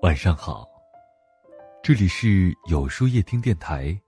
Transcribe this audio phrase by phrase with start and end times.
[0.00, 0.64] 晚上好，
[1.82, 4.00] 这里是有书夜听电台。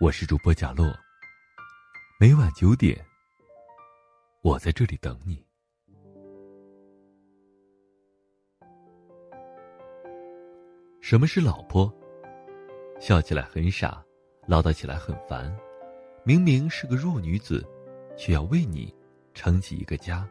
[0.00, 0.86] 我是主播贾洛。
[2.20, 2.96] 每晚九点，
[4.42, 5.44] 我在这里等你。
[11.00, 11.92] 什么是老婆？
[13.00, 14.00] 笑起来很傻，
[14.46, 15.52] 唠叨起来很烦。
[16.22, 17.66] 明明是个弱女子，
[18.16, 18.94] 却要为你
[19.34, 20.28] 撑起一个家，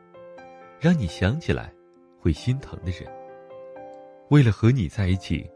[0.80, 1.74] 让你想起来
[2.22, 3.19] 会心疼的人。
[4.30, 5.50] 为了和你在一起，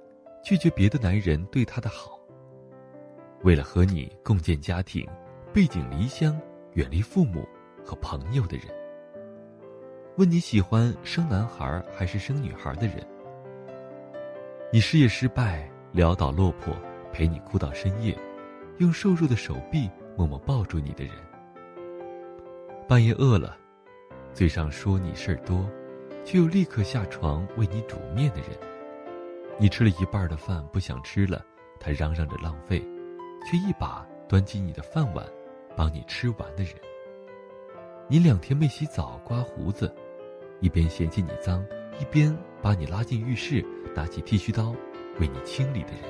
[0.44, 2.20] 拒绝别的男人对她的好。
[3.44, 5.08] 为了和你共建家庭，
[5.54, 6.40] 背井离乡，
[6.74, 7.48] 远离父母
[7.86, 8.66] 和朋友的人。
[10.18, 13.06] 问你喜欢生男孩还是生女孩的人。
[14.72, 16.76] 你事业失败，潦倒落魄，
[17.12, 18.18] 陪你哭到深夜，
[18.80, 21.14] 用瘦弱的手臂默默抱住你的人。
[22.88, 23.56] 半夜饿了，
[24.34, 25.64] 嘴上说你事儿多。
[26.26, 28.52] 却又立刻下床为你煮面的人，
[29.60, 31.44] 你吃了一半的饭不想吃了，
[31.80, 32.80] 他嚷嚷着浪费，
[33.46, 35.26] 却一把端起你的饭碗，
[35.76, 36.74] 帮你吃完的人。
[38.08, 39.94] 你两天没洗澡刮胡子，
[40.60, 41.66] 一边嫌弃你脏，
[42.00, 43.66] 一边把你拉进浴室，
[43.96, 44.76] 拿起剃须刀
[45.20, 46.02] 为你清理的人。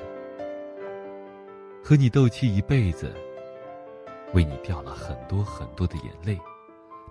[1.82, 3.14] 和你斗气一辈子，
[4.32, 6.38] 为你掉了很多很多的眼泪，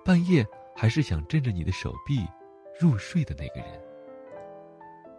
[0.04, 2.26] 半夜还是想枕着你的手臂。
[2.76, 3.80] 入睡的那个人，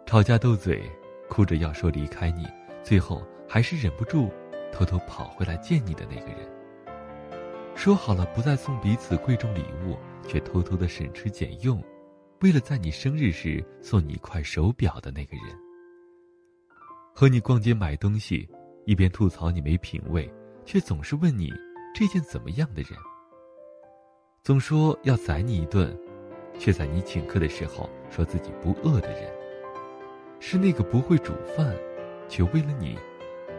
[0.04, 0.82] 吵架斗嘴，
[1.28, 2.46] 哭着要说离开你，
[2.82, 4.30] 最后还是忍不住
[4.72, 6.48] 偷偷跑回来见你的那个人。
[7.74, 11.82] 说好了不再送彼此贵重礼物，却偷偷的省吃俭用，
[12.40, 15.56] 为了在你生日时送你一块手表的那个人。
[17.14, 18.48] 和你逛街买东西，
[18.84, 20.30] 一边吐槽你没品味，
[20.64, 21.52] 却总是问你
[21.94, 22.92] 这件怎么样的人。
[24.42, 25.96] 总说要宰你一顿。
[26.58, 29.30] 却在你请客的时候说自己不饿的人，
[30.38, 31.74] 是那个不会煮饭，
[32.28, 32.96] 却为了你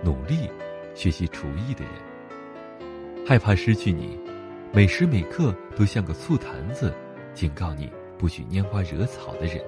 [0.04, 0.50] 努力
[0.94, 1.94] 学习厨艺的人。
[3.26, 4.18] 害怕失去你，
[4.72, 6.94] 每时每刻都像个醋坛子，
[7.34, 9.62] 警告你不许拈花惹草的人。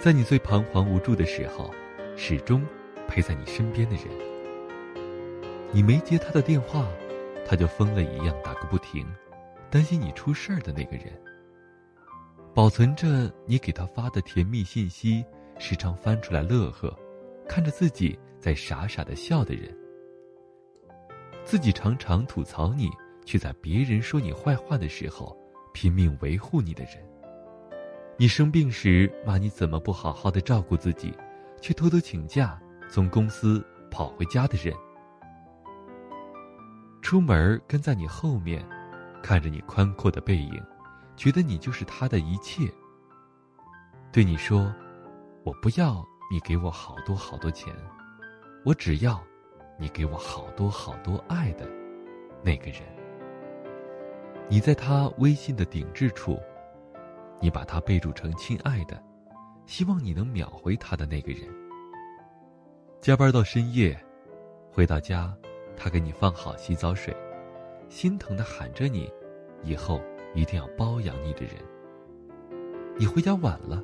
[0.00, 1.70] 在你最彷徨无助的时候，
[2.16, 2.64] 始终
[3.06, 4.04] 陪在你身边的人。
[5.70, 6.88] 你没接他的电话，
[7.46, 9.06] 他就疯了一样打个不停，
[9.70, 11.06] 担心你出事儿的那个人。
[12.54, 15.24] 保存着你给他发的甜蜜信息，
[15.58, 16.96] 时常翻出来乐呵，
[17.48, 19.74] 看着自己在傻傻的笑的人。
[21.44, 22.90] 自己常常吐槽你，
[23.24, 25.36] 却在别人说你坏话的时候
[25.72, 26.94] 拼命维护你的人。
[28.16, 31.12] 你生病时骂你怎么不好好的照顾自己，
[31.60, 34.74] 却偷偷请假从公司跑回家的人。
[37.00, 38.64] 出门跟在你后面，
[39.22, 40.62] 看着你宽阔的背影。
[41.16, 42.62] 觉得你就是他的一切。
[44.12, 44.72] 对你说
[45.48, 47.74] ：“我不要你给我好多好多钱，
[48.66, 49.18] 我只要
[49.78, 51.66] 你给我好多好多爱的
[52.42, 52.82] 那个人。”
[54.46, 56.38] 你在他微信的顶置处，
[57.40, 59.02] 你把他备注成“亲爱的”，
[59.64, 61.48] 希望你能秒回他的那个人。
[63.00, 63.98] 加班到深夜，
[64.70, 65.34] 回到家，
[65.78, 67.16] 他给你放好洗澡水，
[67.88, 69.10] 心疼的喊着你
[69.64, 69.98] ：“以后。”
[70.34, 71.54] 一定要包养你的人。
[72.98, 73.82] 你回家晚了，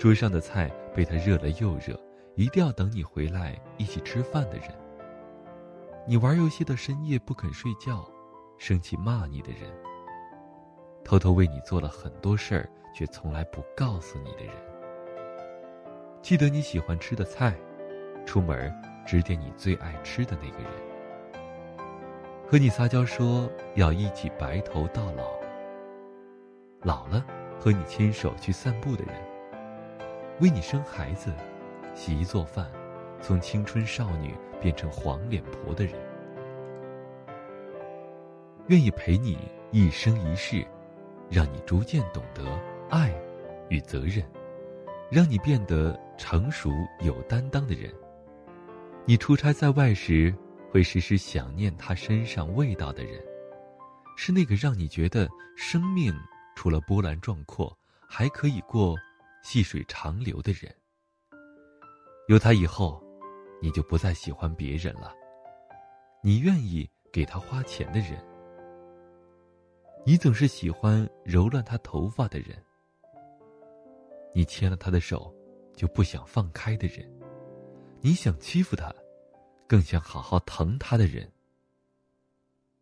[0.00, 1.94] 桌上的菜被他热了又热，
[2.34, 4.70] 一定要等你回来一起吃饭的人。
[6.06, 8.10] 你玩游戏到深夜不肯睡觉，
[8.56, 9.70] 生气骂你的人。
[11.04, 14.54] 偷偷为你做了很多事儿却从来不告诉你的人。
[16.22, 17.54] 记得你喜欢吃的菜，
[18.24, 18.74] 出门
[19.06, 20.72] 指点你最爱吃的那个人。
[22.48, 25.24] 和你撒娇说要一起白头到老。
[26.84, 27.22] 老了，
[27.58, 29.14] 和你牵手去散步的人；
[30.40, 31.30] 为你生孩子、
[31.94, 32.66] 洗衣做饭，
[33.20, 35.94] 从青春少女变成黄脸婆的人；
[38.68, 39.36] 愿意陪你
[39.70, 40.66] 一生一世，
[41.28, 42.42] 让你逐渐懂得
[42.88, 43.14] 爱
[43.68, 44.24] 与责任，
[45.10, 47.92] 让你变得成熟有担当的人。
[49.04, 50.34] 你出差在外时，
[50.70, 53.22] 会时时想念他身上味道的人，
[54.16, 56.14] 是那个让你觉得生命。
[56.56, 57.74] 除了波澜壮阔，
[58.06, 58.94] 还可以过
[59.42, 60.74] 细水长流的人。
[62.28, 63.02] 有他以后，
[63.60, 65.12] 你就不再喜欢别人了。
[66.22, 68.22] 你愿意给他花钱的人，
[70.04, 72.56] 你总是喜欢揉乱他头发的人，
[74.34, 75.34] 你牵了他的手
[75.74, 77.10] 就不想放开的人，
[78.00, 78.94] 你想欺负他，
[79.66, 81.32] 更想好好疼他的人，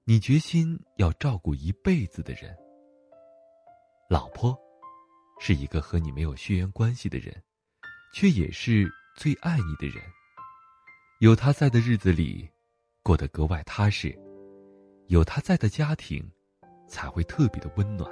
[0.05, 2.55] 你决心要照顾一辈子的人。
[4.10, 4.58] 老婆，
[5.38, 7.35] 是一个和你没有血缘关系的人，
[8.12, 10.02] 却也是最爱你的人。
[11.20, 12.49] 有他在的日子里，
[13.02, 14.11] 过得格外踏实；
[15.06, 16.29] 有他在的家庭，
[16.87, 18.11] 才会特别的温暖。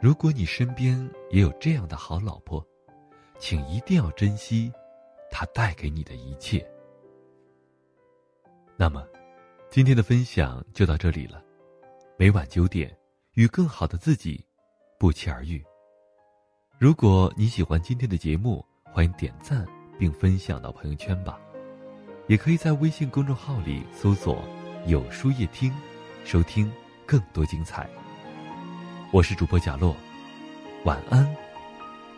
[0.00, 2.66] 如果你身边也有这样的好老婆，
[3.38, 4.72] 请一定要珍惜
[5.30, 6.68] 她带给你的一切。
[8.76, 9.06] 那么，
[9.70, 11.42] 今天的分享就到这里了。
[12.18, 12.96] 每晚九点，
[13.34, 14.44] 与更好的自己
[14.98, 15.64] 不期而遇。
[16.82, 19.64] 如果你喜欢今天的节目，欢迎点赞
[20.00, 21.38] 并分享到朋友圈吧。
[22.26, 24.42] 也可以在微信公众号里搜索
[24.88, 25.72] “有书夜听”，
[26.26, 26.68] 收听
[27.06, 27.88] 更多精彩。
[29.12, 29.94] 我是主播贾洛，
[30.84, 31.24] 晚安，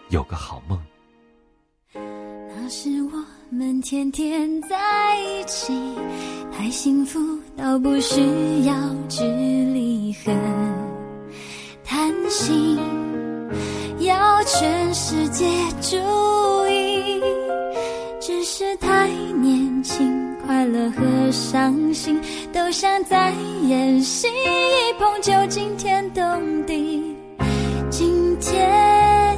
[0.08, 0.82] 有个好梦。
[1.92, 5.74] 那是我们天天在一起，
[6.50, 7.20] 太幸福
[7.54, 8.74] 到不需要
[9.10, 10.32] 距离和
[11.84, 12.78] 贪心，
[14.46, 15.44] 全世界
[15.80, 15.96] 注
[16.68, 17.20] 意，
[18.20, 21.02] 只是太年轻，快乐和
[21.32, 22.20] 伤心
[22.52, 23.32] 都像在
[23.66, 26.22] 演戏，一碰就惊天动
[26.66, 27.16] 地。
[27.90, 29.36] 今天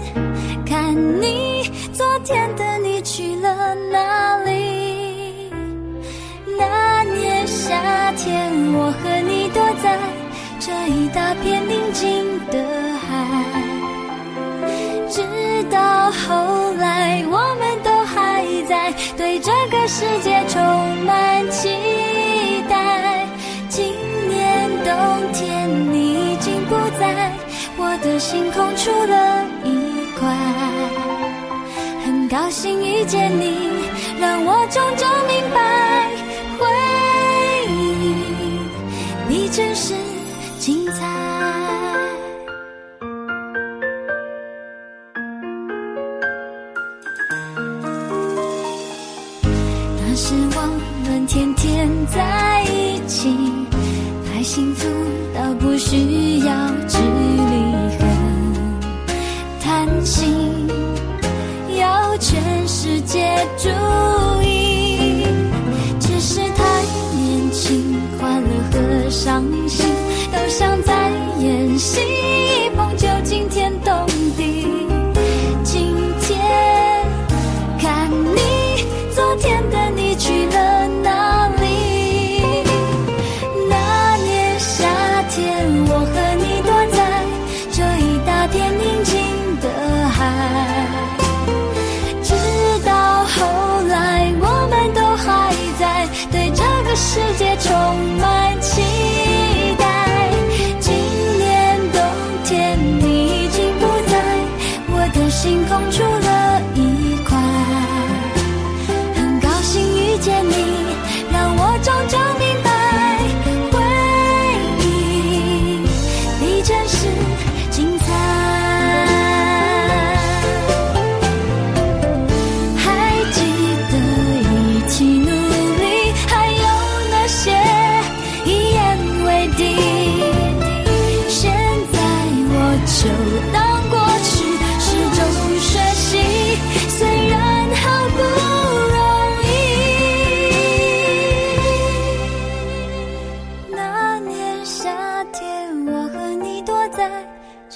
[0.67, 1.63] 看你，
[1.93, 2.97] 昨天的你。
[3.07, 5.49] 去了哪里？
[6.59, 9.97] 那年夏天，我和你躲在
[10.59, 12.05] 这一大片宁静
[12.51, 12.59] 的
[12.99, 13.06] 海，
[15.17, 15.23] 直
[15.71, 20.63] 到后来，我们都还在对这个世界充
[21.07, 21.71] 满期
[22.69, 23.27] 待。
[23.67, 23.95] 今
[24.29, 27.33] 年冬天，你已经不在
[27.79, 30.29] 我的星空，出了一块。
[32.05, 33.71] 很高兴遇见你，
[34.21, 36.11] 让我终究明白，
[36.59, 36.61] 回
[37.73, 37.75] 忆
[39.31, 39.95] 比真实
[40.59, 41.26] 精彩。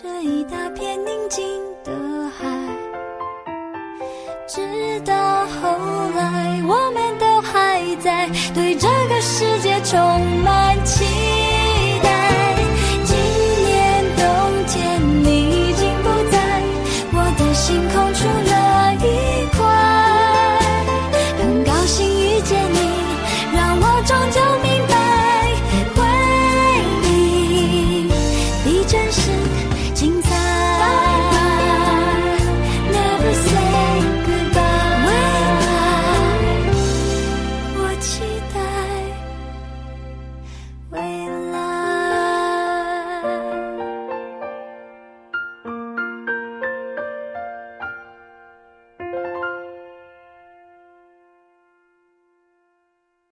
[0.03, 1.45] 这一大片宁静
[1.85, 1.93] 的
[2.31, 2.47] 海，
[4.49, 5.15] 直到
[5.47, 5.69] 后
[6.17, 9.99] 来我们都还在，对这个世界充
[10.43, 11.30] 满期待。